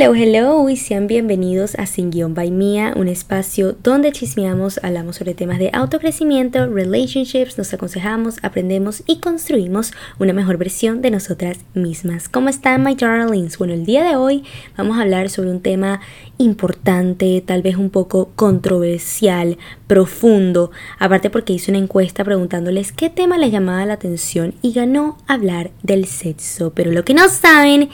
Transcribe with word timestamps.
Hello, 0.00 0.14
hello 0.14 0.68
y 0.68 0.76
sean 0.76 1.08
bienvenidos 1.08 1.74
a 1.74 1.84
Sin 1.84 2.12
Guión 2.12 2.32
by 2.32 2.52
Mía, 2.52 2.92
un 2.94 3.08
espacio 3.08 3.76
donde 3.82 4.12
chismeamos, 4.12 4.78
hablamos 4.84 5.16
sobre 5.16 5.34
temas 5.34 5.58
de 5.58 5.70
autocrecimiento, 5.72 6.68
relationships, 6.68 7.58
nos 7.58 7.74
aconsejamos, 7.74 8.36
aprendemos 8.42 9.02
y 9.08 9.18
construimos 9.18 9.92
una 10.20 10.32
mejor 10.32 10.56
versión 10.56 11.02
de 11.02 11.10
nosotras 11.10 11.58
mismas. 11.74 12.28
¿Cómo 12.28 12.48
están, 12.48 12.84
my 12.84 12.94
darlings? 12.94 13.58
Bueno, 13.58 13.74
el 13.74 13.84
día 13.84 14.04
de 14.04 14.14
hoy 14.14 14.44
vamos 14.76 14.98
a 14.98 15.02
hablar 15.02 15.30
sobre 15.30 15.50
un 15.50 15.62
tema 15.62 16.00
importante, 16.38 17.42
tal 17.44 17.62
vez 17.62 17.74
un 17.74 17.90
poco 17.90 18.30
controversial, 18.36 19.58
profundo, 19.88 20.70
aparte 21.00 21.28
porque 21.28 21.54
hice 21.54 21.72
una 21.72 21.80
encuesta 21.80 22.22
preguntándoles 22.22 22.92
qué 22.92 23.10
tema 23.10 23.36
les 23.36 23.50
llamaba 23.50 23.84
la 23.84 23.94
atención 23.94 24.54
y 24.62 24.74
ganó 24.74 25.18
hablar 25.26 25.72
del 25.82 26.04
sexo. 26.04 26.72
Pero 26.72 26.92
lo 26.92 27.04
que 27.04 27.14
no 27.14 27.28
saben 27.28 27.88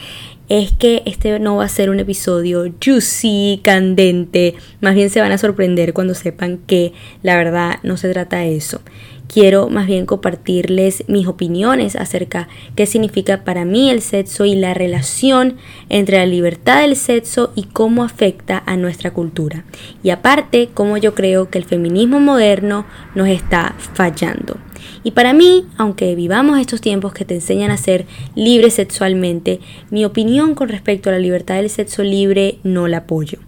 es 0.49 0.73
que 0.73 1.03
este 1.07 1.39
no 1.39 1.57
va 1.57 1.65
a 1.65 1.69
ser 1.69 1.91
un 1.91 2.01
episodio 2.01 2.71
juicy, 2.83 3.61
candente, 3.63 4.55
más 4.81 4.95
bien 4.95 5.11
se 5.11 5.21
van 5.21 5.33
a 5.33 5.39
sorprender 5.39 5.95
cuando 5.95 6.15
sepan 6.15 6.59
que 6.59 6.93
la 7.23 7.37
verdad 7.37 7.79
no 7.83 7.97
se 7.97 8.11
trata 8.11 8.39
de 8.39 8.57
eso. 8.57 8.81
Quiero 9.29 9.69
más 9.69 9.87
bien 9.87 10.07
compartirles 10.07 11.05
mis 11.09 11.27
opiniones 11.27 11.97
acerca 11.97 12.49
qué 12.77 12.87
significa 12.87 13.43
para 13.43 13.65
mí 13.65 13.91
el 13.91 14.01
sexo 14.01 14.45
y 14.45 14.55
la 14.55 14.75
relación 14.75 15.57
entre 15.89 16.19
la 16.19 16.27
libertad 16.27 16.83
del 16.83 16.95
sexo 16.95 17.53
y 17.55 17.65
cómo 17.65 18.05
afecta 18.05 18.63
a 18.65 18.77
nuestra 18.77 19.13
cultura. 19.13 19.65
Y 20.03 20.11
aparte, 20.11 20.69
cómo 20.73 20.99
yo 20.99 21.15
creo 21.15 21.51
que 21.51 21.59
el 21.59 21.65
feminismo 21.65 22.21
moderno 22.21 22.87
nos 23.15 23.29
está 23.29 23.75
fallando. 23.95 24.59
Y 25.03 25.13
para 25.13 25.33
mí, 25.33 25.67
aunque 25.77 26.15
vivamos 26.15 26.59
estos 26.59 26.81
tiempos 26.81 27.13
que 27.13 27.25
te 27.25 27.35
enseñan 27.35 27.71
a 27.71 27.77
ser 27.77 28.07
libre 28.35 28.71
sexualmente, 28.71 29.61
mi 29.91 30.05
opinión 30.05 30.55
con 30.55 30.69
respecto 30.69 31.09
a 31.09 31.13
la 31.13 31.19
libertad 31.19 31.57
del 31.57 31.71
sexo 31.71 32.03
libre 32.03 32.59
no 32.63 32.89
la 32.89 32.99
apoyo. 32.99 33.39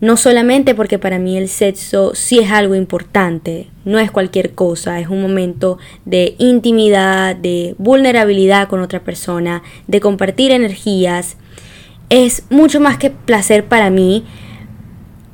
No 0.00 0.16
solamente 0.16 0.74
porque 0.74 0.98
para 0.98 1.18
mí 1.18 1.36
el 1.36 1.48
sexo 1.48 2.14
sí 2.14 2.38
es 2.38 2.50
algo 2.50 2.74
importante, 2.74 3.68
no 3.84 3.98
es 3.98 4.10
cualquier 4.10 4.52
cosa, 4.52 4.98
es 4.98 5.08
un 5.08 5.20
momento 5.20 5.78
de 6.06 6.36
intimidad, 6.38 7.36
de 7.36 7.74
vulnerabilidad 7.76 8.66
con 8.68 8.80
otra 8.80 9.00
persona, 9.00 9.62
de 9.88 10.00
compartir 10.00 10.52
energías. 10.52 11.36
Es 12.08 12.44
mucho 12.48 12.80
más 12.80 12.96
que 12.96 13.10
placer 13.10 13.66
para 13.66 13.90
mí. 13.90 14.24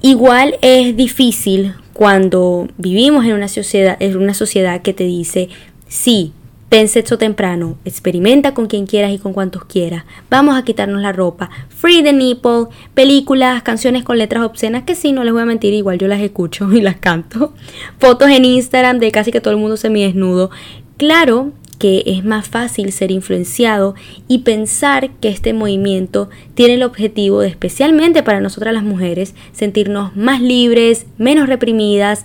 Igual 0.02 0.58
es 0.62 0.96
difícil 0.96 1.74
cuando 1.92 2.66
vivimos 2.76 3.24
en 3.24 3.34
una 3.34 3.48
sociedad, 3.48 3.96
en 4.00 4.16
una 4.16 4.34
sociedad 4.34 4.82
que 4.82 4.92
te 4.92 5.04
dice, 5.04 5.48
sí, 5.86 6.32
ten 6.68 6.88
sexo 6.88 7.16
temprano, 7.16 7.76
experimenta 7.84 8.54
con 8.54 8.66
quien 8.66 8.86
quieras 8.86 9.12
y 9.12 9.18
con 9.18 9.32
cuantos 9.32 9.64
quieras, 9.64 10.04
vamos 10.28 10.56
a 10.56 10.64
quitarnos 10.64 11.00
la 11.00 11.12
ropa, 11.12 11.48
free 11.68 12.02
the 12.02 12.12
nipple, 12.12 12.66
películas, 12.94 13.62
canciones 13.62 14.02
con 14.02 14.18
letras 14.18 14.44
obscenas, 14.44 14.82
que 14.82 14.94
sí, 14.94 15.12
no 15.12 15.22
les 15.22 15.32
voy 15.32 15.42
a 15.42 15.46
mentir, 15.46 15.72
igual 15.74 15.98
yo 15.98 16.08
las 16.08 16.20
escucho 16.20 16.70
y 16.72 16.80
las 16.80 16.96
canto, 16.96 17.54
fotos 17.98 18.30
en 18.30 18.44
Instagram 18.44 18.98
de 18.98 19.12
casi 19.12 19.30
que 19.30 19.40
todo 19.40 19.54
el 19.54 19.60
mundo 19.60 19.76
se 19.76 19.90
me 19.90 20.00
desnudo. 20.00 20.50
Claro 20.96 21.52
que 21.78 22.02
es 22.06 22.24
más 22.24 22.48
fácil 22.48 22.90
ser 22.92 23.10
influenciado 23.10 23.94
y 24.28 24.38
pensar 24.38 25.10
que 25.20 25.28
este 25.28 25.52
movimiento 25.52 26.30
tiene 26.54 26.74
el 26.74 26.82
objetivo 26.82 27.40
de, 27.40 27.48
especialmente 27.48 28.22
para 28.22 28.40
nosotras 28.40 28.74
las 28.74 28.82
mujeres, 28.82 29.34
sentirnos 29.52 30.16
más 30.16 30.40
libres, 30.40 31.06
menos 31.18 31.48
reprimidas, 31.48 32.24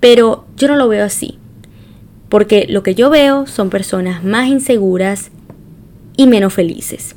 pero 0.00 0.46
yo 0.56 0.68
no 0.68 0.76
lo 0.76 0.88
veo 0.88 1.04
así, 1.04 1.37
porque 2.28 2.66
lo 2.68 2.82
que 2.82 2.94
yo 2.94 3.10
veo 3.10 3.46
son 3.46 3.70
personas 3.70 4.24
más 4.24 4.48
inseguras 4.48 5.30
y 6.16 6.26
menos 6.26 6.52
felices. 6.52 7.16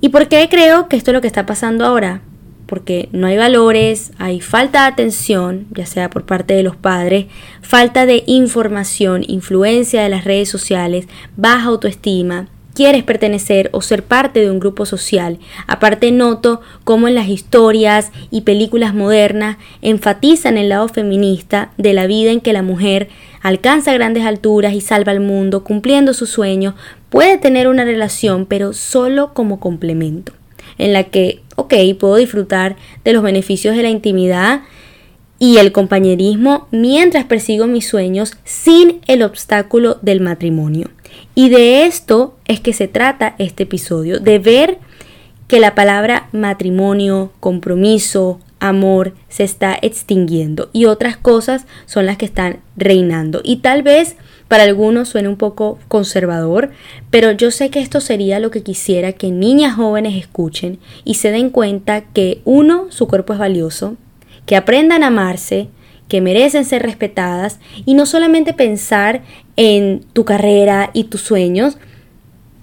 ¿Y 0.00 0.10
por 0.10 0.28
qué 0.28 0.48
creo 0.50 0.88
que 0.88 0.96
esto 0.96 1.10
es 1.10 1.14
lo 1.14 1.20
que 1.20 1.26
está 1.26 1.46
pasando 1.46 1.84
ahora? 1.84 2.20
porque 2.66 3.08
no 3.12 3.26
hay 3.26 3.36
valores, 3.36 4.12
hay 4.18 4.40
falta 4.40 4.82
de 4.82 4.88
atención, 4.88 5.66
ya 5.70 5.86
sea 5.86 6.10
por 6.10 6.24
parte 6.24 6.54
de 6.54 6.62
los 6.62 6.76
padres, 6.76 7.26
falta 7.62 8.06
de 8.06 8.24
información, 8.26 9.22
influencia 9.26 10.02
de 10.02 10.08
las 10.08 10.24
redes 10.24 10.48
sociales, 10.48 11.06
baja 11.36 11.66
autoestima, 11.66 12.48
quieres 12.74 13.04
pertenecer 13.04 13.70
o 13.72 13.80
ser 13.80 14.02
parte 14.02 14.40
de 14.40 14.50
un 14.50 14.60
grupo 14.60 14.84
social. 14.84 15.38
Aparte 15.66 16.10
noto 16.10 16.60
cómo 16.84 17.08
en 17.08 17.14
las 17.14 17.28
historias 17.28 18.12
y 18.30 18.42
películas 18.42 18.94
modernas 18.94 19.56
enfatizan 19.80 20.58
el 20.58 20.68
lado 20.68 20.88
feminista 20.88 21.72
de 21.78 21.94
la 21.94 22.06
vida 22.06 22.32
en 22.32 22.40
que 22.40 22.52
la 22.52 22.62
mujer 22.62 23.08
alcanza 23.40 23.94
grandes 23.94 24.24
alturas 24.24 24.74
y 24.74 24.80
salva 24.80 25.12
al 25.12 25.20
mundo 25.20 25.64
cumpliendo 25.64 26.12
sus 26.12 26.30
sueños, 26.30 26.74
puede 27.08 27.38
tener 27.38 27.68
una 27.68 27.84
relación 27.84 28.44
pero 28.46 28.72
solo 28.72 29.32
como 29.32 29.60
complemento 29.60 30.32
en 30.78 30.92
la 30.92 31.04
que, 31.04 31.42
ok, 31.56 31.74
puedo 31.98 32.16
disfrutar 32.16 32.76
de 33.04 33.12
los 33.12 33.22
beneficios 33.22 33.76
de 33.76 33.82
la 33.82 33.90
intimidad 33.90 34.62
y 35.38 35.58
el 35.58 35.72
compañerismo 35.72 36.68
mientras 36.70 37.24
persigo 37.24 37.66
mis 37.66 37.86
sueños 37.86 38.36
sin 38.44 39.00
el 39.06 39.22
obstáculo 39.22 39.98
del 40.02 40.20
matrimonio. 40.20 40.90
Y 41.34 41.48
de 41.48 41.86
esto 41.86 42.36
es 42.46 42.60
que 42.60 42.72
se 42.72 42.88
trata 42.88 43.34
este 43.38 43.64
episodio, 43.64 44.20
de 44.20 44.38
ver 44.38 44.78
que 45.48 45.60
la 45.60 45.74
palabra 45.74 46.28
matrimonio, 46.32 47.32
compromiso, 47.40 48.40
amor 48.60 49.12
se 49.28 49.44
está 49.44 49.76
extinguiendo 49.82 50.70
y 50.72 50.86
otras 50.86 51.16
cosas 51.16 51.66
son 51.86 52.06
las 52.06 52.16
que 52.16 52.24
están 52.24 52.60
reinando. 52.76 53.40
Y 53.44 53.56
tal 53.56 53.82
vez 53.82 54.16
para 54.48 54.62
algunos 54.64 55.08
suene 55.08 55.28
un 55.28 55.36
poco 55.36 55.78
conservador, 55.88 56.70
pero 57.10 57.32
yo 57.32 57.50
sé 57.50 57.70
que 57.70 57.80
esto 57.80 58.00
sería 58.00 58.40
lo 58.40 58.50
que 58.50 58.62
quisiera 58.62 59.12
que 59.12 59.30
niñas 59.30 59.74
jóvenes 59.74 60.16
escuchen 60.16 60.78
y 61.04 61.14
se 61.14 61.30
den 61.30 61.50
cuenta 61.50 62.02
que 62.02 62.40
uno, 62.44 62.86
su 62.90 63.06
cuerpo 63.06 63.32
es 63.32 63.38
valioso, 63.38 63.96
que 64.46 64.56
aprendan 64.56 65.02
a 65.02 65.08
amarse, 65.08 65.68
que 66.08 66.20
merecen 66.20 66.64
ser 66.64 66.82
respetadas 66.82 67.58
y 67.84 67.94
no 67.94 68.06
solamente 68.06 68.52
pensar 68.52 69.22
en 69.56 70.04
tu 70.12 70.24
carrera 70.24 70.90
y 70.92 71.04
tus 71.04 71.20
sueños, 71.20 71.78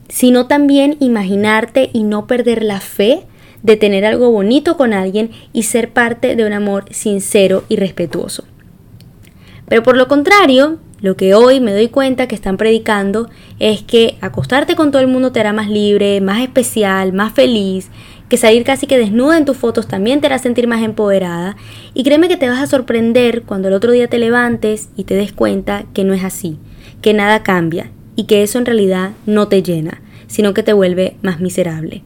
sino 0.10 0.48
también 0.48 0.98
imaginarte 1.00 1.90
y 1.94 2.04
no 2.04 2.28
perder 2.28 2.64
la 2.64 2.80
fe 2.80 3.24
de 3.64 3.78
tener 3.78 4.06
algo 4.06 4.32
bonito 4.32 4.76
con 4.76 4.94
alguien 4.94 5.32
y 5.54 5.64
ser 5.64 5.92
parte 5.92 6.36
de 6.36 6.46
un 6.46 6.54
amor 6.54 6.86
sincero 6.92 7.64
y 7.70 7.76
respetuoso. 7.76 8.44
Pero 9.68 9.84
por 9.84 9.96
lo 9.96 10.08
contrario, 10.08 10.80
lo 11.02 11.16
que 11.16 11.34
hoy 11.34 11.60
me 11.60 11.72
doy 11.72 11.88
cuenta 11.88 12.28
que 12.28 12.36
están 12.36 12.58
predicando 12.58 13.30
es 13.58 13.82
que 13.82 14.18
acostarte 14.22 14.76
con 14.76 14.92
todo 14.92 15.02
el 15.02 15.08
mundo 15.08 15.32
te 15.32 15.40
hará 15.40 15.54
más 15.54 15.70
libre, 15.70 16.20
más 16.22 16.42
especial, 16.42 17.14
más 17.14 17.34
feliz, 17.34 17.90
que 18.30 18.38
salir 18.38 18.64
casi 18.64 18.86
que 18.86 18.98
desnuda 18.98 19.38
en 19.38 19.46
tus 19.46 19.58
fotos 19.58 19.88
también 19.88 20.22
te 20.22 20.28
hará 20.28 20.40
sentir 20.40 20.68
más 20.68 20.84
empoderada. 20.84 21.56
Y 21.94 22.04
créeme 22.04 22.28
que 22.28 22.38
te 22.38 22.50
vas 22.50 22.62
a 22.62 22.68
sorprender 22.68 23.44
cuando 23.44 23.68
el 23.68 23.74
otro 23.74 23.92
día 23.92 24.08
te 24.10 24.20
levantes 24.20 24.90
y 24.96 25.06
te 25.06 25.16
des 25.16 25.34
cuenta 25.34 25.86
que 25.94 26.04
no 26.04 26.14
es 26.14 26.24
así, 26.24 26.60
que 27.02 27.14
nada 27.14 27.44
cambia 27.44 27.92
y 28.16 28.26
que 28.26 28.44
eso 28.44 28.58
en 28.60 28.66
realidad 28.66 29.12
no 29.26 29.48
te 29.48 29.64
llena, 29.64 30.02
sino 30.28 30.54
que 30.54 30.64
te 30.64 30.74
vuelve 30.74 31.18
más 31.22 31.40
miserable. 31.40 32.04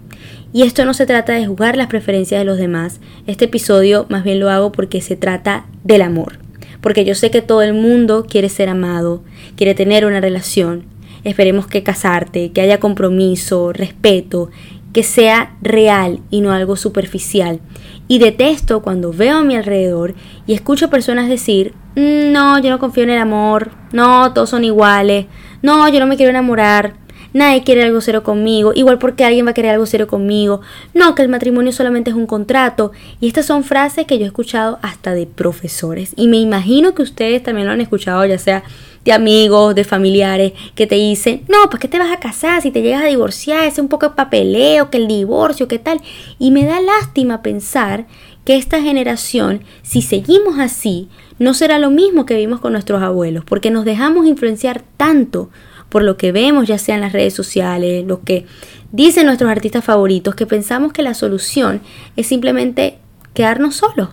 Y 0.54 0.64
esto 0.64 0.86
no 0.86 0.94
se 0.94 1.06
trata 1.06 1.34
de 1.34 1.46
juzgar 1.46 1.78
las 1.78 1.88
preferencias 1.88 2.40
de 2.40 2.46
los 2.46 2.58
demás, 2.58 3.00
este 3.28 3.46
episodio 3.46 4.06
más 4.10 4.24
bien 4.24 4.40
lo 4.40 4.50
hago 4.50 4.72
porque 4.72 5.02
se 5.02 5.16
trata 5.16 5.66
del 5.84 6.02
amor 6.02 6.46
porque 6.86 7.04
yo 7.04 7.16
sé 7.16 7.32
que 7.32 7.42
todo 7.42 7.64
el 7.64 7.74
mundo 7.74 8.28
quiere 8.30 8.48
ser 8.48 8.70
amado, 8.70 9.24
quiere 9.56 9.74
tener 9.74 10.06
una 10.06 10.22
relación. 10.22 10.84
Esperemos 11.24 11.66
que 11.66 11.82
casarte, 11.82 12.52
que 12.52 12.62
haya 12.62 12.80
compromiso, 12.80 13.74
respeto, 13.74 14.52
que 14.96 15.04
sea 15.04 15.58
real 15.62 16.22
y 16.32 16.40
no 16.40 16.54
algo 16.54 16.78
superficial. 16.78 17.60
Y 18.08 18.20
detesto 18.20 18.82
cuando 18.82 19.12
veo 19.12 19.40
a 19.40 19.44
mi 19.44 19.58
alrededor 19.58 20.16
y 20.48 20.54
escucho 20.54 20.90
personas 20.90 21.28
decir, 21.28 21.74
mm, 21.98 22.32
no, 22.32 22.58
yo 22.60 22.70
no 22.70 22.80
confío 22.80 23.04
en 23.04 23.10
el 23.10 23.20
amor, 23.20 23.72
no, 23.92 24.32
todos 24.32 24.52
son 24.52 24.64
iguales, 24.64 25.26
no, 25.62 25.90
yo 25.90 26.00
no 26.00 26.08
me 26.08 26.16
quiero 26.16 26.30
enamorar, 26.30 26.94
nadie 27.36 27.64
quiere 27.64 27.84
algo 27.84 28.00
serio 28.00 28.24
conmigo, 28.24 28.72
igual 28.74 28.98
porque 28.98 29.26
alguien 29.26 29.46
va 29.46 29.50
a 29.52 29.54
querer 29.54 29.72
algo 29.72 29.86
serio 29.86 30.08
conmigo, 30.08 30.62
no, 30.94 31.16
que 31.16 31.22
el 31.22 31.28
matrimonio 31.28 31.74
solamente 31.74 32.10
es 32.10 32.16
un 32.16 32.28
contrato. 32.28 32.94
Y 33.20 33.28
estas 33.28 33.46
son 33.46 33.66
frases 33.66 34.08
que 34.08 34.18
yo 34.18 34.24
he 34.24 34.28
escuchado 34.28 34.80
hasta 34.82 35.14
de 35.14 35.28
profesores. 35.28 36.14
Y 36.16 36.30
me 36.30 36.38
imagino 36.38 36.96
que 36.96 37.02
ustedes 37.02 37.44
también 37.44 37.68
lo 37.68 37.74
han 37.74 37.82
escuchado, 37.82 38.26
ya 38.26 38.38
sea 38.40 38.64
de 39.04 39.12
amigos, 39.12 39.76
de 39.76 39.84
familiares, 39.84 40.54
que 40.76 40.88
te 40.88 40.96
dicen, 40.96 41.44
no, 41.50 41.70
pues 41.70 41.82
que 41.82 41.90
te 41.90 42.00
vas 42.00 42.12
a 42.12 42.22
casar 42.22 42.62
si 42.62 42.72
te 42.72 42.82
llegas 42.82 43.04
a 43.04 43.08
divorciar, 43.08 43.66
es 43.66 43.78
un 43.80 43.90
poco 43.90 44.08
de 44.08 44.16
papeleo, 44.16 44.90
que 44.90 44.98
el 44.98 45.08
divorcio, 45.08 45.68
qué 45.68 45.78
tal. 45.78 46.00
Y 46.40 46.52
me 46.52 46.64
da 46.64 46.80
lástima 46.80 47.42
pensar 47.42 48.08
que 48.46 48.56
esta 48.56 48.82
generación, 48.82 49.62
si 49.82 50.02
seguimos 50.02 50.58
así, 50.58 51.10
no 51.38 51.54
será 51.54 51.80
lo 51.80 51.90
mismo 51.90 52.26
que 52.26 52.38
vimos 52.38 52.62
con 52.62 52.72
nuestros 52.72 53.02
abuelos, 53.02 53.44
porque 53.44 53.72
nos 53.72 53.84
dejamos 53.84 54.26
influenciar 54.26 54.84
tanto 54.96 55.50
por 55.90 56.04
lo 56.04 56.18
que 56.18 56.32
vemos 56.32 56.68
ya 56.68 56.78
sea 56.78 56.96
en 56.96 57.02
las 57.02 57.14
redes 57.14 57.34
sociales, 57.34 58.06
lo 58.06 58.22
que 58.22 58.46
dicen 58.92 59.26
nuestros 59.26 59.50
artistas 59.50 59.84
favoritos, 59.84 60.36
que 60.36 60.46
pensamos 60.46 60.94
que 60.94 61.02
la 61.02 61.14
solución 61.14 61.82
es 62.16 62.28
simplemente 62.28 62.98
quedarnos 63.34 63.76
solos. 63.76 64.10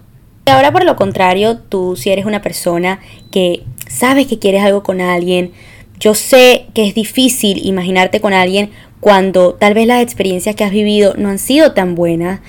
Y 0.46 0.50
ahora 0.50 0.72
por 0.72 0.84
lo 0.84 0.96
contrario, 0.96 1.58
tú 1.58 1.96
si 1.96 2.10
eres 2.10 2.26
una 2.26 2.42
persona 2.42 3.00
que 3.30 3.62
sabes 3.88 4.26
que 4.26 4.38
quieres 4.38 4.62
algo 4.62 4.82
con 4.82 5.00
alguien, 5.00 5.52
yo 6.00 6.14
sé 6.14 6.66
que 6.74 6.88
es 6.88 6.94
difícil 6.94 7.64
imaginarte 7.64 8.20
con 8.20 8.32
alguien 8.32 8.70
cuando 9.00 9.54
tal 9.54 9.74
vez 9.74 9.86
las 9.86 10.02
experiencias 10.02 10.56
que 10.56 10.64
has 10.64 10.72
vivido 10.72 11.14
no 11.16 11.28
han 11.28 11.38
sido 11.38 11.72
tan 11.72 11.94
buenas, 11.94 12.40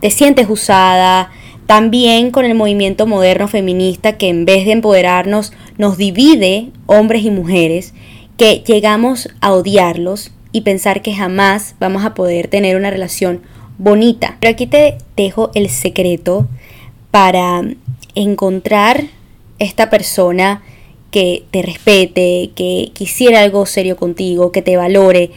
te 0.00 0.10
sientes 0.10 0.48
usada, 0.48 1.30
también 1.66 2.30
con 2.30 2.44
el 2.44 2.54
movimiento 2.54 3.06
moderno 3.06 3.48
feminista 3.48 4.16
que 4.16 4.28
en 4.28 4.44
vez 4.44 4.64
de 4.64 4.72
empoderarnos 4.72 5.52
nos 5.78 5.96
divide 5.96 6.70
hombres 6.86 7.24
y 7.24 7.30
mujeres, 7.30 7.92
que 8.36 8.62
llegamos 8.66 9.28
a 9.40 9.52
odiarlos 9.52 10.30
y 10.52 10.62
pensar 10.62 11.02
que 11.02 11.14
jamás 11.14 11.74
vamos 11.80 12.04
a 12.04 12.14
poder 12.14 12.48
tener 12.48 12.76
una 12.76 12.90
relación 12.90 13.42
bonita. 13.78 14.36
Pero 14.40 14.52
aquí 14.52 14.66
te 14.66 14.98
dejo 15.16 15.50
el 15.54 15.68
secreto 15.68 16.46
para 17.10 17.62
encontrar 18.14 19.04
esta 19.58 19.90
persona 19.90 20.62
que 21.10 21.44
te 21.50 21.62
respete, 21.62 22.50
que 22.54 22.90
quisiera 22.92 23.40
algo 23.40 23.64
serio 23.66 23.96
contigo, 23.96 24.52
que 24.52 24.62
te 24.62 24.76
valore. 24.76 25.30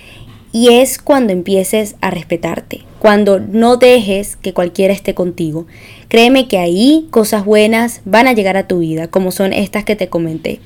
Y 0.52 0.74
es 0.74 0.98
cuando 0.98 1.32
empieces 1.32 1.96
a 2.02 2.10
respetarte, 2.10 2.82
cuando 2.98 3.40
no 3.40 3.78
dejes 3.78 4.36
que 4.36 4.54
cualquiera 4.54 4.94
esté 4.94 5.14
contigo. 5.14 5.68
Créeme 6.08 6.48
que 6.48 6.58
ahí 6.58 7.08
cosas 7.12 7.46
buenas 7.46 8.02
van 8.04 8.28
a 8.28 8.34
llegar 8.34 8.58
a 8.58 8.68
tu 8.68 8.80
vida, 8.80 9.08
como 9.08 9.32
son 9.32 9.54
estas 9.54 9.86
que 9.86 9.96
te 9.96 10.10
comenté. 10.10 10.60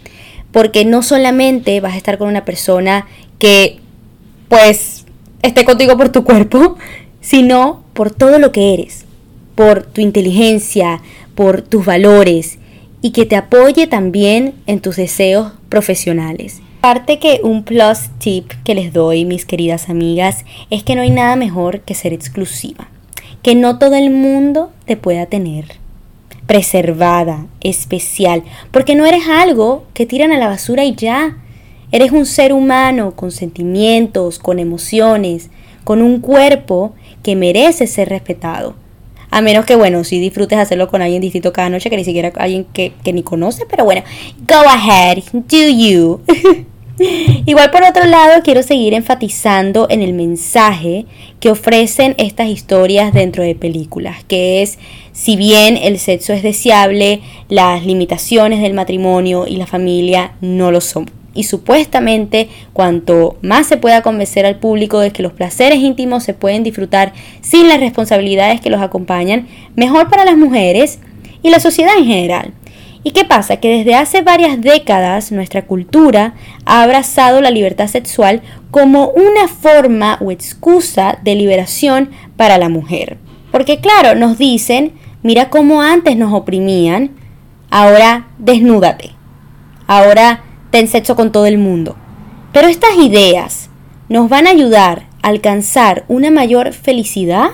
Porque 0.53 0.85
no 0.85 1.03
solamente 1.03 1.81
vas 1.81 1.95
a 1.95 1.97
estar 1.97 2.17
con 2.17 2.29
una 2.29 2.45
persona 2.45 3.07
que 3.39 3.79
pues 4.47 5.05
esté 5.41 5.65
contigo 5.65 5.97
por 5.97 6.09
tu 6.09 6.23
cuerpo, 6.23 6.77
sino 7.21 7.83
por 7.93 8.11
todo 8.11 8.39
lo 8.39 8.53
que 8.53 8.73
eres, 8.73 9.03
por 9.55 9.83
tu 9.83 9.99
inteligencia, 9.99 11.01
por 11.35 11.61
tus 11.61 11.85
valores 11.85 12.59
y 13.01 13.11
que 13.11 13.25
te 13.25 13.35
apoye 13.35 13.85
también 13.85 14.55
en 14.65 14.79
tus 14.79 14.95
deseos 14.95 15.51
profesionales. 15.69 16.61
Parte 16.79 17.19
que 17.19 17.41
un 17.43 17.63
plus 17.63 18.09
tip 18.17 18.51
que 18.63 18.75
les 18.75 18.93
doy, 18.93 19.25
mis 19.25 19.45
queridas 19.45 19.89
amigas, 19.89 20.45
es 20.69 20.83
que 20.83 20.95
no 20.95 21.01
hay 21.01 21.11
nada 21.11 21.35
mejor 21.35 21.81
que 21.81 21.95
ser 21.95 22.13
exclusiva, 22.13 22.87
que 23.41 23.55
no 23.55 23.77
todo 23.77 23.95
el 23.95 24.09
mundo 24.09 24.71
te 24.85 24.97
pueda 24.97 25.25
tener 25.25 25.82
preservada, 26.45 27.45
especial, 27.61 28.43
porque 28.71 28.95
no 28.95 29.05
eres 29.05 29.27
algo 29.27 29.85
que 29.93 30.05
tiran 30.05 30.31
a 30.31 30.37
la 30.37 30.47
basura 30.47 30.83
y 30.83 30.95
ya. 30.95 31.37
Eres 31.91 32.11
un 32.11 32.25
ser 32.25 32.53
humano 32.53 33.15
con 33.15 33.31
sentimientos, 33.31 34.39
con 34.39 34.57
emociones, 34.57 35.49
con 35.83 36.01
un 36.01 36.21
cuerpo 36.21 36.93
que 37.21 37.35
merece 37.35 37.87
ser 37.87 38.09
respetado. 38.09 38.75
A 39.29 39.41
menos 39.41 39.65
que, 39.65 39.75
bueno, 39.75 40.03
si 40.03 40.19
disfrutes 40.19 40.59
hacerlo 40.59 40.89
con 40.89 41.01
alguien 41.01 41.21
distinto 41.21 41.53
cada 41.53 41.69
noche, 41.69 41.89
que 41.89 41.97
ni 41.97 42.03
siquiera 42.03 42.31
alguien 42.35 42.65
que, 42.65 42.93
ni 43.11 43.23
conoce, 43.23 43.65
pero 43.67 43.83
bueno, 43.83 44.03
go 44.47 44.67
ahead, 44.67 45.23
do 45.33 45.69
you. 45.69 46.21
Igual 47.45 47.71
por 47.71 47.83
otro 47.83 48.05
lado, 48.05 48.41
quiero 48.43 48.61
seguir 48.63 48.93
enfatizando 48.93 49.87
en 49.89 50.01
el 50.01 50.13
mensaje 50.13 51.05
que 51.39 51.49
ofrecen 51.49 52.15
estas 52.17 52.47
historias 52.47 53.13
dentro 53.13 53.43
de 53.43 53.55
películas, 53.55 54.23
que 54.25 54.61
es, 54.61 54.77
si 55.11 55.35
bien 55.35 55.77
el 55.77 55.97
sexo 55.99 56.33
es 56.33 56.43
deseable, 56.43 57.21
las 57.49 57.85
limitaciones 57.85 58.61
del 58.61 58.73
matrimonio 58.73 59.47
y 59.47 59.55
la 59.55 59.67
familia 59.67 60.33
no 60.41 60.71
lo 60.71 60.81
son 60.81 61.09
y 61.33 61.43
supuestamente 61.43 62.47
cuanto 62.73 63.37
más 63.41 63.67
se 63.67 63.77
pueda 63.77 64.01
convencer 64.01 64.45
al 64.45 64.59
público 64.59 64.99
de 64.99 65.11
que 65.11 65.23
los 65.23 65.33
placeres 65.33 65.79
íntimos 65.79 66.23
se 66.23 66.33
pueden 66.33 66.63
disfrutar 66.63 67.13
sin 67.41 67.67
las 67.67 67.79
responsabilidades 67.79 68.61
que 68.61 68.69
los 68.69 68.81
acompañan, 68.81 69.47
mejor 69.75 70.09
para 70.09 70.25
las 70.25 70.37
mujeres 70.37 70.99
y 71.41 71.49
la 71.49 71.59
sociedad 71.59 71.97
en 71.97 72.05
general. 72.05 72.53
¿Y 73.03 73.11
qué 73.11 73.25
pasa? 73.25 73.57
Que 73.57 73.77
desde 73.77 73.95
hace 73.95 74.21
varias 74.21 74.61
décadas 74.61 75.31
nuestra 75.31 75.65
cultura 75.65 76.35
ha 76.65 76.83
abrazado 76.83 77.41
la 77.41 77.51
libertad 77.51 77.87
sexual 77.87 78.41
como 78.71 79.09
una 79.09 79.49
forma 79.49 80.17
o 80.21 80.31
excusa 80.31 81.19
de 81.21 81.35
liberación 81.35 82.11
para 82.37 82.57
la 82.57 82.69
mujer. 82.69 83.17
Porque 83.51 83.79
claro, 83.79 84.17
nos 84.17 84.37
dicen, 84.37 84.93
mira 85.21 85.49
cómo 85.49 85.81
antes 85.81 86.15
nos 86.15 86.33
oprimían, 86.33 87.11
ahora 87.69 88.27
desnúdate, 88.37 89.11
ahora 89.85 90.43
ten 90.71 90.87
sexo 90.87 91.15
con 91.17 91.31
todo 91.31 91.45
el 91.45 91.57
mundo. 91.57 91.97
Pero 92.53 92.67
estas 92.69 92.95
ideas 92.97 93.69
nos 94.07 94.29
van 94.29 94.47
a 94.47 94.51
ayudar 94.51 95.07
a 95.21 95.27
alcanzar 95.27 96.05
una 96.07 96.31
mayor 96.31 96.71
felicidad 96.71 97.49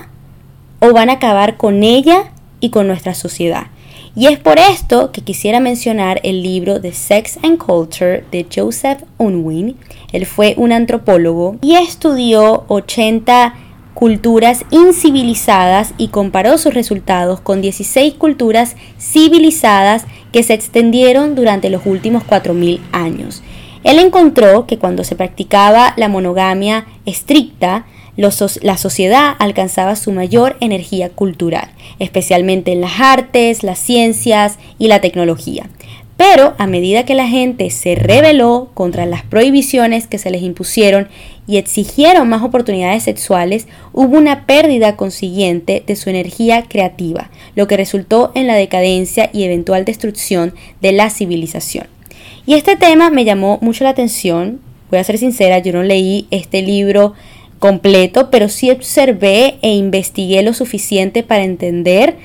o 0.80 0.92
van 0.92 1.10
a 1.10 1.14
acabar 1.14 1.56
con 1.56 1.82
ella 1.82 2.30
y 2.60 2.70
con 2.70 2.86
nuestra 2.86 3.14
sociedad. 3.14 3.66
Y 4.16 4.26
es 4.26 4.38
por 4.38 4.58
esto 4.58 5.12
que 5.12 5.22
quisiera 5.22 5.60
mencionar 5.60 6.20
el 6.24 6.42
libro 6.42 6.80
The 6.80 6.92
Sex 6.92 7.38
and 7.42 7.58
Culture 7.58 8.24
de 8.32 8.44
Joseph 8.52 9.04
Unwin. 9.18 9.76
Él 10.12 10.26
fue 10.26 10.54
un 10.56 10.72
antropólogo 10.72 11.56
y 11.62 11.76
estudió 11.76 12.64
80 12.66 13.54
culturas 13.94 14.64
incivilizadas 14.70 15.94
y 15.96 16.08
comparó 16.08 16.58
sus 16.58 16.74
resultados 16.74 17.40
con 17.40 17.60
16 17.60 18.14
culturas 18.14 18.74
civilizadas 18.98 20.06
que 20.32 20.42
se 20.42 20.54
extendieron 20.54 21.34
durante 21.34 21.70
los 21.70 21.86
últimos 21.86 22.24
4.000 22.24 22.80
años. 22.92 23.42
Él 23.84 23.98
encontró 23.98 24.66
que 24.66 24.78
cuando 24.78 25.04
se 25.04 25.16
practicaba 25.16 25.94
la 25.96 26.08
monogamia 26.08 26.86
estricta, 27.06 27.86
la 28.20 28.76
sociedad 28.76 29.34
alcanzaba 29.38 29.96
su 29.96 30.12
mayor 30.12 30.56
energía 30.60 31.08
cultural, 31.08 31.70
especialmente 31.98 32.72
en 32.72 32.80
las 32.80 33.00
artes, 33.00 33.62
las 33.62 33.78
ciencias 33.78 34.58
y 34.78 34.88
la 34.88 35.00
tecnología. 35.00 35.68
Pero 36.20 36.54
a 36.58 36.66
medida 36.66 37.06
que 37.06 37.14
la 37.14 37.26
gente 37.26 37.70
se 37.70 37.94
rebeló 37.94 38.68
contra 38.74 39.06
las 39.06 39.22
prohibiciones 39.22 40.06
que 40.06 40.18
se 40.18 40.30
les 40.30 40.42
impusieron 40.42 41.08
y 41.46 41.56
exigieron 41.56 42.28
más 42.28 42.42
oportunidades 42.42 43.04
sexuales, 43.04 43.66
hubo 43.94 44.18
una 44.18 44.44
pérdida 44.44 44.96
consiguiente 44.96 45.82
de 45.86 45.96
su 45.96 46.10
energía 46.10 46.64
creativa, 46.68 47.30
lo 47.56 47.66
que 47.66 47.78
resultó 47.78 48.32
en 48.34 48.46
la 48.46 48.54
decadencia 48.54 49.30
y 49.32 49.44
eventual 49.44 49.86
destrucción 49.86 50.52
de 50.82 50.92
la 50.92 51.08
civilización. 51.08 51.86
Y 52.44 52.52
este 52.52 52.76
tema 52.76 53.08
me 53.08 53.24
llamó 53.24 53.58
mucho 53.62 53.84
la 53.84 53.90
atención, 53.90 54.60
voy 54.90 54.98
a 54.98 55.04
ser 55.04 55.16
sincera, 55.16 55.60
yo 55.60 55.72
no 55.72 55.82
leí 55.82 56.26
este 56.30 56.60
libro 56.60 57.14
completo, 57.60 58.30
pero 58.30 58.48
sí 58.48 58.72
observé 58.72 59.58
e 59.62 59.74
investigué 59.74 60.42
lo 60.42 60.52
suficiente 60.52 61.22
para 61.22 61.44
entender 61.44 62.16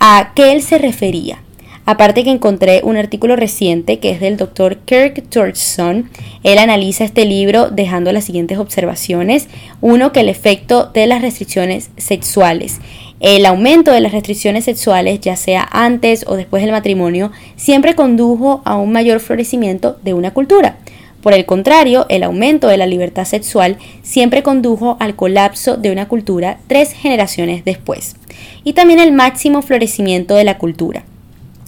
a 0.00 0.32
qué 0.34 0.50
él 0.50 0.62
se 0.62 0.78
refería. 0.78 1.42
Aparte 1.84 2.22
que 2.22 2.30
encontré 2.30 2.82
un 2.84 2.98
artículo 2.98 3.34
reciente 3.34 3.98
que 3.98 4.10
es 4.10 4.20
del 4.20 4.36
doctor 4.36 4.76
Kirk 4.84 5.22
Torchson. 5.30 6.10
Él 6.42 6.58
analiza 6.58 7.04
este 7.04 7.24
libro 7.24 7.70
dejando 7.70 8.12
las 8.12 8.24
siguientes 8.24 8.58
observaciones. 8.58 9.48
Uno, 9.80 10.12
que 10.12 10.20
el 10.20 10.28
efecto 10.28 10.90
de 10.92 11.06
las 11.06 11.22
restricciones 11.22 11.88
sexuales. 11.96 12.80
El 13.20 13.46
aumento 13.46 13.90
de 13.90 14.02
las 14.02 14.12
restricciones 14.12 14.66
sexuales, 14.66 15.20
ya 15.20 15.36
sea 15.36 15.66
antes 15.72 16.26
o 16.28 16.36
después 16.36 16.62
del 16.62 16.72
matrimonio, 16.72 17.32
siempre 17.56 17.94
condujo 17.94 18.60
a 18.66 18.76
un 18.76 18.92
mayor 18.92 19.20
florecimiento 19.20 19.96
de 20.02 20.12
una 20.12 20.34
cultura. 20.34 20.76
Por 21.22 21.32
el 21.32 21.46
contrario, 21.46 22.06
el 22.08 22.22
aumento 22.22 22.68
de 22.68 22.76
la 22.76 22.86
libertad 22.86 23.24
sexual 23.24 23.76
siempre 24.02 24.42
condujo 24.42 24.96
al 25.00 25.16
colapso 25.16 25.76
de 25.76 25.90
una 25.90 26.06
cultura 26.06 26.58
tres 26.68 26.92
generaciones 26.92 27.64
después. 27.64 28.16
Y 28.62 28.74
también 28.74 29.00
el 29.00 29.12
máximo 29.12 29.62
florecimiento 29.62 30.34
de 30.34 30.44
la 30.44 30.58
cultura. 30.58 31.04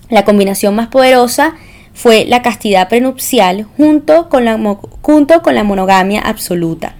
La 0.08 0.24
combinación 0.24 0.74
más 0.74 0.88
poderosa 0.88 1.54
fue 1.94 2.24
la 2.26 2.42
castidad 2.42 2.88
prenupcial 2.88 3.66
junto 3.76 4.28
con 4.28 4.44
la, 4.44 4.58
junto 5.02 5.42
con 5.42 5.54
la 5.54 5.64
monogamia 5.64 6.20
absoluta. 6.20 6.94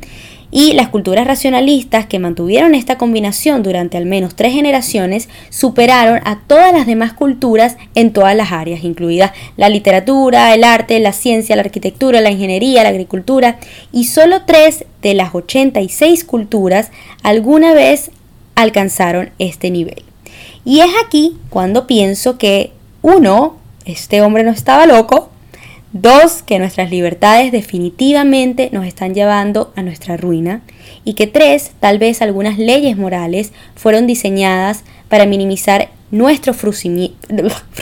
Y 0.51 0.73
las 0.73 0.89
culturas 0.89 1.27
racionalistas 1.27 2.07
que 2.07 2.19
mantuvieron 2.19 2.75
esta 2.75 2.99
combinación 2.99 3.63
durante 3.63 3.97
al 3.97 4.07
menos 4.07 4.35
tres 4.35 4.53
generaciones 4.53 5.29
superaron 5.49 6.21
a 6.25 6.41
todas 6.47 6.73
las 6.73 6.87
demás 6.87 7.13
culturas 7.13 7.77
en 7.95 8.13
todas 8.13 8.35
las 8.35 8.53
áreas, 8.53 8.83
incluidas 8.83 9.33
la 9.57 9.69
literatura, 9.69 10.53
el 10.55 10.65
arte, 10.65 10.99
la 10.99 11.13
ciencia, 11.13 11.57
la 11.57 11.63
arquitectura, 11.63 12.21
la 12.21 12.31
ingeniería, 12.31 12.83
la 12.83 12.89
agricultura, 12.89 13.59
y 13.93 14.05
solo 14.05 14.43
tres 14.45 14.85
de 15.03 15.15
las 15.15 15.35
86 15.35 16.25
culturas 16.25 16.91
alguna 17.23 17.73
vez 17.73 18.11
alcanzaron 18.55 19.31
este 19.39 19.71
nivel. 19.71 20.03
Y 20.65 20.81
es 20.81 20.91
aquí 21.05 21.39
cuando 21.49 21.87
pienso 21.87 22.39
que 22.39 22.73
uno, 23.03 23.57
este 23.85 24.21
hombre 24.21 24.45
no 24.45 24.51
estaba 24.51 24.87
loco. 24.87 25.31
Dos, 25.93 26.43
que 26.43 26.61
nuestras 26.61 26.91
libertades 26.91 27.51
definitivamente 27.51 28.71
nos 28.73 28.87
están 28.87 29.13
llevando 29.13 29.73
a 29.75 29.83
nuestra 29.83 30.17
ruina. 30.17 30.63
Y 31.05 31.15
que 31.15 31.27
tres, 31.27 31.73
tal 31.81 31.99
vez 31.99 32.23
algunas 32.23 32.59
leyes 32.59 32.97
morales 32.97 33.53
fueron 33.75 34.07
diseñadas 34.07 34.85
para 35.09 35.27
minimizar 35.27 35.91
nuestro 36.13 36.55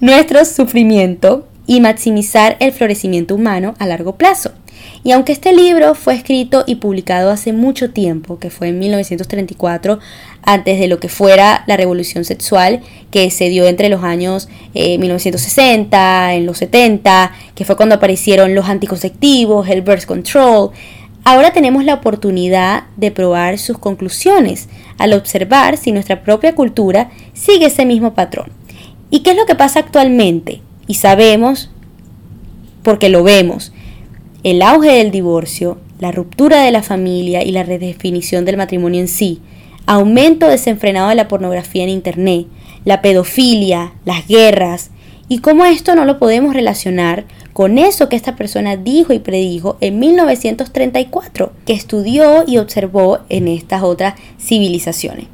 nuestro 0.00 0.44
sufrimiento 0.44 1.48
y 1.66 1.80
maximizar 1.80 2.56
el 2.60 2.72
florecimiento 2.72 3.34
humano 3.34 3.74
a 3.78 3.86
largo 3.86 4.16
plazo. 4.16 4.52
Y 5.04 5.12
aunque 5.12 5.32
este 5.32 5.52
libro 5.52 5.94
fue 5.94 6.14
escrito 6.14 6.64
y 6.66 6.76
publicado 6.76 7.30
hace 7.30 7.52
mucho 7.52 7.90
tiempo, 7.90 8.38
que 8.38 8.50
fue 8.50 8.68
en 8.68 8.78
1934, 8.78 9.98
antes 10.42 10.78
de 10.78 10.88
lo 10.88 10.98
que 11.00 11.08
fuera 11.08 11.64
la 11.66 11.76
revolución 11.76 12.24
sexual 12.24 12.80
que 13.10 13.30
se 13.30 13.48
dio 13.48 13.66
entre 13.66 13.88
los 13.88 14.02
años 14.02 14.48
1960, 14.74 16.32
eh, 16.32 16.36
en 16.36 16.46
los 16.46 16.58
70, 16.58 17.32
que 17.54 17.64
fue 17.64 17.76
cuando 17.76 17.94
aparecieron 17.96 18.54
los 18.54 18.68
anticonceptivos, 18.68 19.68
el 19.68 19.82
birth 19.82 20.04
control, 20.04 20.72
Ahora 21.30 21.52
tenemos 21.52 21.84
la 21.84 21.92
oportunidad 21.92 22.84
de 22.96 23.10
probar 23.10 23.58
sus 23.58 23.76
conclusiones 23.76 24.70
al 24.96 25.12
observar 25.12 25.76
si 25.76 25.92
nuestra 25.92 26.22
propia 26.22 26.54
cultura 26.54 27.10
sigue 27.34 27.66
ese 27.66 27.84
mismo 27.84 28.14
patrón. 28.14 28.50
¿Y 29.10 29.20
qué 29.20 29.32
es 29.32 29.36
lo 29.36 29.44
que 29.44 29.54
pasa 29.54 29.80
actualmente? 29.80 30.62
Y 30.86 30.94
sabemos, 30.94 31.70
porque 32.82 33.10
lo 33.10 33.22
vemos, 33.22 33.72
el 34.44 34.62
auge 34.62 34.92
del 34.92 35.10
divorcio, 35.10 35.78
la 35.98 36.12
ruptura 36.12 36.62
de 36.62 36.70
la 36.70 36.82
familia 36.82 37.42
y 37.42 37.50
la 37.50 37.64
redefinición 37.64 38.44
del 38.44 38.56
matrimonio 38.56 39.00
en 39.00 39.08
sí, 39.08 39.40
aumento 39.86 40.46
desenfrenado 40.46 41.08
de 41.08 41.14
la 41.14 41.28
pornografía 41.28 41.82
en 41.82 41.88
Internet, 41.88 42.46
la 42.84 43.02
pedofilia, 43.02 43.94
las 44.04 44.26
guerras, 44.28 44.90
y 45.28 45.38
cómo 45.38 45.64
esto 45.66 45.94
no 45.94 46.04
lo 46.04 46.18
podemos 46.18 46.54
relacionar 46.54 47.26
con 47.52 47.76
eso 47.76 48.08
que 48.08 48.16
esta 48.16 48.36
persona 48.36 48.76
dijo 48.76 49.12
y 49.12 49.18
predijo 49.18 49.76
en 49.80 49.98
1934, 49.98 51.52
que 51.66 51.72
estudió 51.72 52.44
y 52.46 52.58
observó 52.58 53.18
en 53.28 53.48
estas 53.48 53.82
otras 53.82 54.14
civilizaciones. 54.40 55.26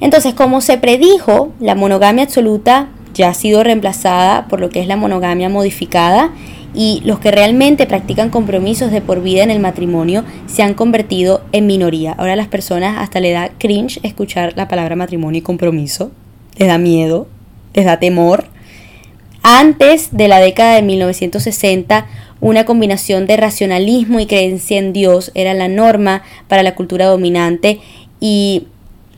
Entonces, 0.00 0.34
como 0.34 0.60
se 0.60 0.76
predijo, 0.76 1.52
la 1.60 1.74
monogamia 1.74 2.24
absoluta 2.24 2.88
ya 3.14 3.28
ha 3.28 3.34
sido 3.34 3.62
reemplazada 3.62 4.48
por 4.48 4.60
lo 4.60 4.68
que 4.68 4.80
es 4.80 4.88
la 4.88 4.96
monogamia 4.96 5.48
modificada 5.48 6.32
y 6.74 7.00
los 7.04 7.20
que 7.20 7.30
realmente 7.30 7.86
practican 7.86 8.30
compromisos 8.30 8.90
de 8.90 9.00
por 9.00 9.22
vida 9.22 9.42
en 9.42 9.50
el 9.50 9.60
matrimonio 9.60 10.24
se 10.46 10.62
han 10.62 10.74
convertido 10.74 11.42
en 11.52 11.66
minoría. 11.66 12.12
Ahora 12.12 12.36
las 12.36 12.48
personas 12.48 12.96
hasta 12.98 13.20
le 13.20 13.30
da 13.30 13.50
cringe 13.58 14.00
escuchar 14.02 14.54
la 14.56 14.68
palabra 14.68 14.96
matrimonio 14.96 15.38
y 15.38 15.42
compromiso, 15.42 16.10
les 16.56 16.68
da 16.68 16.78
miedo, 16.78 17.28
les 17.74 17.84
da 17.84 17.98
temor. 17.98 18.46
Antes 19.42 20.08
de 20.16 20.26
la 20.28 20.40
década 20.40 20.74
de 20.74 20.82
1960, 20.82 22.06
una 22.40 22.64
combinación 22.64 23.26
de 23.26 23.36
racionalismo 23.36 24.20
y 24.20 24.26
creencia 24.26 24.78
en 24.78 24.92
Dios 24.92 25.30
era 25.34 25.54
la 25.54 25.68
norma 25.68 26.22
para 26.48 26.62
la 26.62 26.74
cultura 26.74 27.06
dominante 27.06 27.80
y 28.20 28.66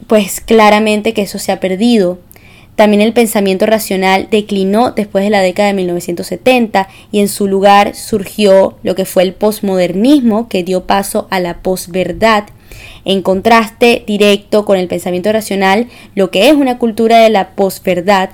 pues 0.07 0.41
claramente 0.41 1.15
que 1.15 1.23
eso 1.23 1.39
se 1.39 1.53
ha 1.53 1.61
perdido. 1.61 2.19
También 2.77 3.01
el 3.01 3.15
pensamiento 3.15 3.65
racional 3.65 4.29
declinó 4.31 4.91
después 4.91 5.25
de 5.25 5.31
la 5.31 5.41
década 5.41 5.69
de 5.69 5.75
1970 5.75 6.89
y 7.11 7.21
en 7.21 7.29
su 7.29 7.49
lugar 7.49 7.95
surgió 7.95 8.77
lo 8.83 8.95
que 8.95 9.07
fue 9.07 9.23
el 9.23 9.33
posmodernismo 9.33 10.49
que 10.49 10.63
dio 10.63 10.85
paso 10.85 11.27
a 11.31 11.41
la 11.41 11.63
posverdad. 11.63 12.45
En 13.07 13.23
contraste 13.23 14.05
directo 14.07 14.67
con 14.67 14.79
el 14.79 14.89
pensamiento 14.89 15.33
racional, 15.33 15.89
lo 16.15 16.31
que 16.31 16.49
es 16.49 16.55
una 16.55 16.77
cultura 16.77 17.19
de 17.19 17.31
la 17.31 17.51
posverdad 17.51 18.31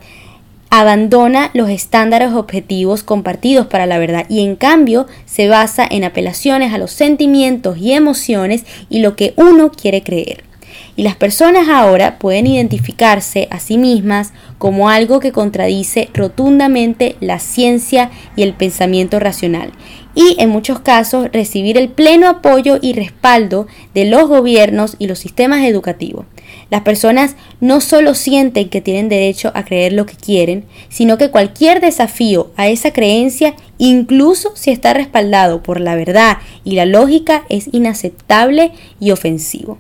abandona 0.71 1.51
los 1.53 1.69
estándares 1.69 2.33
objetivos 2.33 3.03
compartidos 3.03 3.67
para 3.67 3.87
la 3.87 3.99
verdad 3.99 4.25
y 4.29 4.43
en 4.43 4.57
cambio 4.57 5.07
se 5.27 5.47
basa 5.47 5.87
en 5.89 6.03
apelaciones 6.03 6.73
a 6.73 6.79
los 6.79 6.91
sentimientos 6.91 7.77
y 7.77 7.93
emociones 7.93 8.65
y 8.89 9.01
lo 9.01 9.15
que 9.15 9.35
uno 9.37 9.71
quiere 9.71 10.03
creer. 10.03 10.52
Y 10.97 11.03
las 11.03 11.17
personas 11.17 11.69
ahora 11.69 12.19
pueden 12.19 12.47
identificarse 12.47 13.49
a 13.51 13.59
sí 13.61 13.79
mismas 13.79 14.33
como 14.59 14.89
algo 14.89 15.21
que 15.21 15.33
contradice 15.33 16.09
rotundamente 16.15 17.17
la 17.21 17.39
ciencia 17.39 18.11
y 18.37 18.43
el 18.43 18.55
pensamiento 18.55 19.19
racional. 19.19 19.73
Y 20.15 20.37
en 20.39 20.51
muchos 20.51 20.81
casos 20.81 21.29
recibir 21.33 21.79
el 21.79 21.89
pleno 21.89 22.29
apoyo 22.29 22.79
y 22.81 22.93
respaldo 22.93 23.67
de 23.95 24.05
los 24.05 24.29
gobiernos 24.29 24.97
y 24.99 25.07
los 25.07 25.19
sistemas 25.19 25.65
educativos. 25.65 26.27
Las 26.71 26.83
personas 26.83 27.37
no 27.61 27.81
solo 27.81 28.15
sienten 28.15 28.69
que 28.69 28.81
tienen 28.81 29.09
derecho 29.09 29.53
a 29.55 29.65
creer 29.65 29.93
lo 29.93 30.07
que 30.07 30.17
quieren, 30.17 30.65
sino 30.89 31.19
que 31.19 31.31
cualquier 31.31 31.81
desafío 31.81 32.51
a 32.57 32.69
esa 32.69 32.93
creencia, 32.93 33.55
incluso 33.79 34.53
si 34.55 34.71
está 34.71 34.95
respaldado 34.95 35.63
por 35.63 35.81
la 35.81 35.95
verdad 35.97 36.39
y 36.65 36.73
la 36.77 36.87
lógica, 36.87 37.45
es 37.49 37.69
inaceptable 37.73 38.73
y 39.01 39.11
ofensivo. 39.11 39.79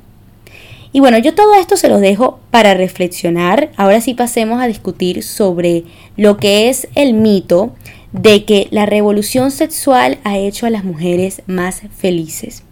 Y 0.92 1.00
bueno, 1.00 1.16
yo 1.18 1.34
todo 1.34 1.54
esto 1.54 1.76
se 1.76 1.88
los 1.88 2.00
dejo 2.00 2.38
para 2.50 2.74
reflexionar. 2.74 3.70
Ahora 3.76 4.00
sí 4.00 4.12
pasemos 4.12 4.60
a 4.60 4.66
discutir 4.66 5.22
sobre 5.22 5.84
lo 6.16 6.36
que 6.36 6.68
es 6.68 6.86
el 6.94 7.14
mito 7.14 7.74
de 8.12 8.44
que 8.44 8.68
la 8.70 8.84
revolución 8.84 9.50
sexual 9.50 10.18
ha 10.22 10.36
hecho 10.36 10.66
a 10.66 10.70
las 10.70 10.84
mujeres 10.84 11.42
más 11.46 11.82
felices. 11.96 12.62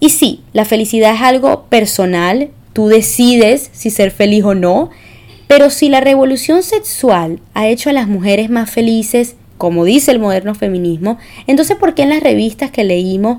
Y 0.00 0.10
sí, 0.10 0.40
la 0.52 0.64
felicidad 0.64 1.14
es 1.14 1.22
algo 1.22 1.66
personal, 1.66 2.50
tú 2.72 2.88
decides 2.88 3.70
si 3.72 3.90
ser 3.90 4.10
feliz 4.10 4.42
o 4.42 4.56
no, 4.56 4.90
pero 5.46 5.70
si 5.70 5.88
la 5.88 6.00
revolución 6.00 6.64
sexual 6.64 7.38
ha 7.54 7.68
hecho 7.68 7.90
a 7.90 7.92
las 7.92 8.08
mujeres 8.08 8.50
más 8.50 8.68
felices, 8.68 9.36
como 9.58 9.84
dice 9.84 10.10
el 10.10 10.18
moderno 10.18 10.56
feminismo, 10.56 11.18
entonces 11.46 11.76
¿por 11.76 11.94
qué 11.94 12.02
en 12.02 12.08
las 12.08 12.22
revistas 12.22 12.72
que 12.72 12.82
leímos 12.82 13.38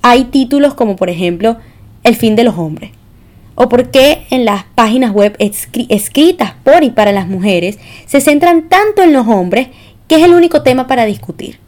hay 0.00 0.24
títulos 0.24 0.72
como 0.72 0.96
por 0.96 1.10
ejemplo 1.10 1.58
El 2.04 2.16
fin 2.16 2.36
de 2.36 2.44
los 2.44 2.56
hombres? 2.56 2.95
O 3.56 3.68
por 3.68 3.90
qué 3.90 4.26
en 4.30 4.44
las 4.44 4.64
páginas 4.76 5.10
web 5.10 5.34
escritas 5.38 6.52
por 6.62 6.84
y 6.84 6.90
para 6.90 7.10
las 7.10 7.26
mujeres 7.26 7.78
se 8.06 8.20
centran 8.20 8.68
tanto 8.68 9.02
en 9.02 9.12
los 9.12 9.26
hombres 9.26 9.68
que 10.06 10.16
es 10.16 10.22
el 10.22 10.34
único 10.34 10.62
tema 10.62 10.86
para 10.86 11.04
discutir. 11.06 11.58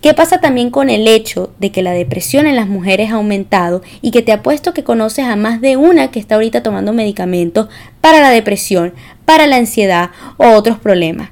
¿Qué 0.00 0.12
pasa 0.12 0.38
también 0.38 0.68
con 0.68 0.90
el 0.90 1.08
hecho 1.08 1.50
de 1.58 1.72
que 1.72 1.82
la 1.82 1.92
depresión 1.92 2.46
en 2.46 2.56
las 2.56 2.68
mujeres 2.68 3.10
ha 3.10 3.14
aumentado 3.14 3.80
y 4.02 4.10
que 4.10 4.20
te 4.20 4.32
apuesto 4.32 4.74
que 4.74 4.84
conoces 4.84 5.24
a 5.24 5.34
más 5.34 5.62
de 5.62 5.78
una 5.78 6.10
que 6.10 6.20
está 6.20 6.34
ahorita 6.34 6.62
tomando 6.62 6.92
medicamentos 6.92 7.68
para 8.02 8.20
la 8.20 8.28
depresión, 8.28 8.92
para 9.24 9.46
la 9.46 9.56
ansiedad 9.56 10.10
o 10.36 10.48
otros 10.48 10.78
problemas? 10.78 11.30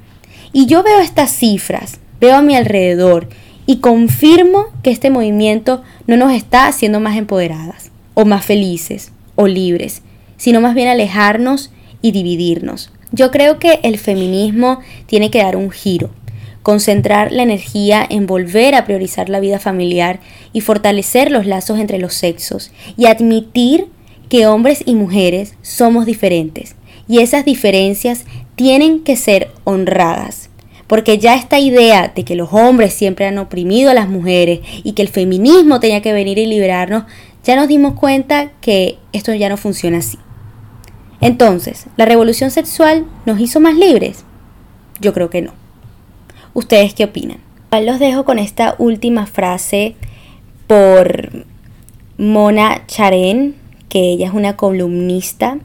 Y 0.55 0.65
yo 0.65 0.83
veo 0.83 1.01
estas 1.01 1.33
cifras, 1.33 2.01
veo 2.19 2.35
a 2.35 2.43
mi 2.43 2.57
alrededor 2.57 3.29
y 3.67 3.81
confirmo 3.81 4.69
que 4.83 4.91
este 4.91 5.11
movimiento 5.11 5.83
no 6.07 6.17
nos 6.17 6.33
está 6.33 6.67
haciendo 6.67 6.99
más 6.99 7.19
empoderadas 7.19 7.91
o 8.15 8.25
más 8.25 8.43
felices 8.43 9.13
o 9.35 9.47
libres, 9.47 10.03
sino 10.37 10.61
más 10.61 10.75
bien 10.75 10.89
alejarnos 10.89 11.71
y 12.01 12.13
dividirnos. 12.13 12.91
Yo 13.13 13.31
creo 13.31 13.59
que 13.59 13.81
el 13.83 13.99
feminismo 13.99 14.81
tiene 15.07 15.31
que 15.31 15.43
dar 15.43 15.57
un 15.57 15.71
giro, 15.71 16.11
concentrar 16.63 17.33
la 17.33 17.43
energía 17.43 18.07
en 18.09 18.27
volver 18.27 18.75
a 18.75 18.85
priorizar 18.85 19.29
la 19.29 19.41
vida 19.41 19.59
familiar 19.59 20.21
y 20.53 20.61
fortalecer 20.61 21.31
los 21.31 21.47
lazos 21.47 21.79
entre 21.79 21.99
los 21.99 22.15
sexos 22.15 22.73
y 22.97 23.07
admitir 23.07 23.87
que 24.29 24.47
hombres 24.47 24.83
y 24.87 24.95
mujeres 24.95 25.55
somos 25.61 26.07
diferentes 26.07 26.75
y 27.09 27.19
esas 27.19 27.45
diferencias 27.45 28.25
tienen 28.57 29.01
que 29.01 29.17
ser 29.17 29.51
honradas. 29.65 30.49
Porque 30.87 31.19
ya 31.19 31.35
esta 31.37 31.59
idea 31.59 32.13
de 32.15 32.25
que 32.25 32.35
los 32.35 32.53
hombres 32.53 32.93
siempre 32.93 33.27
han 33.27 33.39
oprimido 33.39 33.91
a 33.91 33.95
las 33.95 34.09
mujeres 34.09 34.61
y 34.85 34.93
que 34.93 35.03
el 35.03 35.09
feminismo 35.09 35.81
tenía 35.81 36.03
que 36.03 36.13
venir 36.13 36.39
y 36.39 36.47
liberarnos 36.47 37.05
ya 37.45 37.57
nos 37.57 37.69
dimos 37.69 37.95
cuenta 37.95 38.51
que 38.61 38.99
esto 39.13 39.35
ya 39.35 39.49
no 39.49 39.57
funciona 39.57 39.99
así. 39.99 40.19
Entonces, 41.21 41.87
¿la 41.97 42.05
revolución 42.05 42.51
sexual 42.51 43.07
nos 43.27 43.41
hizo 43.41 43.61
más 43.61 43.77
libres? 43.77 44.25
Yo 45.01 45.13
creo 45.13 45.31
que 45.31 45.43
no. 45.43 45.53
¿Ustedes 46.55 46.95
qué 46.95 47.05
opinan? 47.05 47.39
Los 47.71 47.99
dejo 47.99 48.25
con 48.25 48.39
esta 48.39 48.75
última 48.79 49.27
frase 49.27 49.97
por 50.67 51.47
Mona 52.19 52.87
Charen, 52.87 53.55
que 53.89 54.11
ella 54.11 54.27
es 54.27 54.35
una 54.35 54.57
columnista 54.57 55.59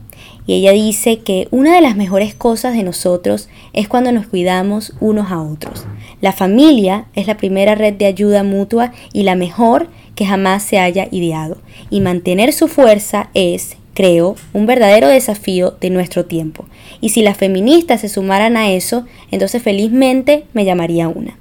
y 0.45 0.53
ella 0.53 0.71
dice 0.71 1.19
que 1.19 1.47
una 1.51 1.75
de 1.75 1.81
las 1.81 1.97
mejores 1.97 2.33
cosas 2.33 2.73
de 2.73 2.83
nosotros 2.83 3.49
es 3.73 3.89
cuando 3.89 4.11
nos 4.11 4.27
cuidamos 4.27 4.93
unos 5.01 5.31
a 5.31 5.41
otros. 5.41 5.85
La 6.21 6.31
familia 6.31 7.05
es 7.13 7.27
la 7.27 7.37
primera 7.37 7.75
red 7.75 7.93
de 7.93 8.05
ayuda 8.05 8.43
mutua 8.43 8.93
y 9.11 9.23
la 9.23 9.35
mejor 9.35 9.89
que 10.17 10.25
jamás 10.25 10.63
se 10.63 10.79
haya 10.79 11.07
ideado. 11.11 11.57
Y 11.91 12.01
mantener 12.01 12.51
su 12.51 12.67
fuerza 12.67 13.29
es, 13.35 13.77
creo, 13.93 14.35
un 14.51 14.65
verdadero 14.65 15.07
desafío 15.07 15.77
de 15.79 15.91
nuestro 15.91 16.25
tiempo. 16.25 16.65
Y 16.99 17.09
si 17.09 17.21
las 17.21 17.37
feministas 17.37 18.01
se 18.01 18.09
sumaran 18.09 18.57
a 18.57 18.71
eso, 18.71 19.05
entonces 19.29 19.61
felizmente 19.61 20.45
me 20.53 20.65
llamaría 20.65 21.07
una. 21.07 21.37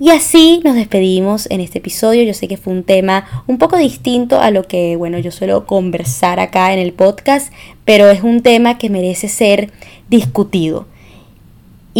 Y 0.00 0.10
así 0.10 0.62
nos 0.64 0.76
despedimos 0.76 1.46
en 1.50 1.60
este 1.60 1.78
episodio. 1.78 2.22
Yo 2.22 2.32
sé 2.32 2.48
que 2.48 2.56
fue 2.56 2.72
un 2.72 2.84
tema 2.84 3.44
un 3.46 3.58
poco 3.58 3.76
distinto 3.76 4.40
a 4.40 4.50
lo 4.50 4.62
que, 4.62 4.96
bueno, 4.96 5.18
yo 5.18 5.30
suelo 5.30 5.66
conversar 5.66 6.40
acá 6.40 6.72
en 6.72 6.78
el 6.78 6.94
podcast, 6.94 7.52
pero 7.84 8.08
es 8.08 8.22
un 8.22 8.40
tema 8.42 8.78
que 8.78 8.88
merece 8.88 9.28
ser 9.28 9.70
discutido 10.08 10.86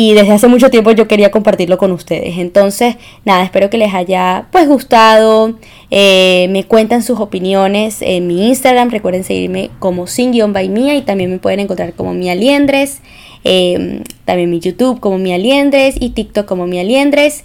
y 0.00 0.14
desde 0.14 0.30
hace 0.30 0.46
mucho 0.46 0.70
tiempo 0.70 0.92
yo 0.92 1.08
quería 1.08 1.32
compartirlo 1.32 1.76
con 1.76 1.90
ustedes. 1.90 2.38
Entonces, 2.38 2.94
nada, 3.24 3.42
espero 3.42 3.68
que 3.68 3.78
les 3.78 3.92
haya 3.92 4.46
pues 4.52 4.68
gustado. 4.68 5.54
Eh, 5.90 6.46
me 6.50 6.62
cuentan 6.62 7.02
sus 7.02 7.18
opiniones 7.18 7.96
en 8.00 8.28
mi 8.28 8.46
Instagram. 8.46 8.90
Recuerden 8.90 9.24
seguirme 9.24 9.70
como 9.80 10.06
sin 10.06 10.30
by 10.52 10.68
mía 10.68 10.94
y 10.94 11.02
también 11.02 11.32
me 11.32 11.38
pueden 11.40 11.58
encontrar 11.58 11.94
como 11.94 12.14
Mia 12.14 12.36
Liendres. 12.36 13.00
Em, 13.42 14.04
también 14.24 14.50
mi 14.50 14.60
YouTube 14.60 15.00
como 15.00 15.18
Mia 15.18 15.36
Liendres 15.36 15.96
y 15.98 16.10
TikTok 16.10 16.46
como 16.46 16.68
Mia 16.68 16.84
Liendres. 16.84 17.42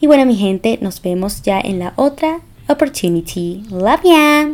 Y 0.00 0.06
bueno, 0.06 0.24
mi 0.26 0.36
gente, 0.36 0.78
nos 0.80 1.02
vemos 1.02 1.42
ya 1.42 1.58
en 1.60 1.80
la 1.80 1.92
otra 1.96 2.38
opportunity. 2.68 3.64
Love 3.68 4.02
ya. 4.04 4.48